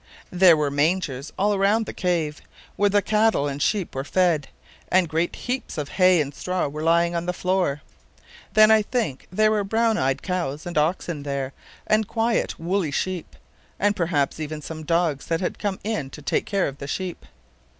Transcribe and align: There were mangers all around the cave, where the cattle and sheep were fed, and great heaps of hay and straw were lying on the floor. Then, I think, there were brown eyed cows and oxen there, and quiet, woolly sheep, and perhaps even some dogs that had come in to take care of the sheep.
There 0.31 0.57
were 0.57 0.71
mangers 0.71 1.31
all 1.37 1.53
around 1.53 1.85
the 1.85 1.93
cave, 1.93 2.41
where 2.75 2.89
the 2.89 3.03
cattle 3.03 3.47
and 3.47 3.61
sheep 3.61 3.93
were 3.93 4.03
fed, 4.03 4.47
and 4.91 5.07
great 5.07 5.35
heaps 5.35 5.77
of 5.77 5.89
hay 5.89 6.19
and 6.19 6.33
straw 6.33 6.67
were 6.67 6.81
lying 6.81 7.13
on 7.15 7.27
the 7.27 7.33
floor. 7.37 7.83
Then, 8.53 8.71
I 8.71 8.81
think, 8.81 9.27
there 9.31 9.51
were 9.51 9.63
brown 9.63 9.99
eyed 9.99 10.23
cows 10.23 10.65
and 10.65 10.75
oxen 10.75 11.21
there, 11.21 11.53
and 11.85 12.07
quiet, 12.07 12.59
woolly 12.59 12.89
sheep, 12.89 13.35
and 13.79 13.95
perhaps 13.95 14.39
even 14.39 14.59
some 14.63 14.83
dogs 14.85 15.27
that 15.27 15.39
had 15.39 15.59
come 15.59 15.79
in 15.83 16.09
to 16.09 16.21
take 16.23 16.47
care 16.47 16.67
of 16.67 16.79
the 16.79 16.87
sheep. 16.87 17.23